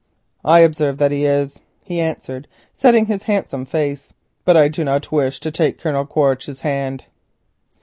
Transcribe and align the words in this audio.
"I 0.43 0.61
observe 0.61 0.97
that 0.97 1.11
he 1.11 1.25
is," 1.25 1.59
he 1.83 1.99
answered, 2.01 2.47
setting 2.73 3.05
his 3.05 3.21
handsome 3.29 3.67
face, 3.67 4.13
"but 4.45 4.57
I 4.57 4.67
do 4.67 4.83
not 4.83 5.11
wish 5.11 5.39
to 5.41 5.51
take 5.51 5.77
Colonel 5.79 6.07
Quaritch's 6.07 6.61
hand." 6.61 7.03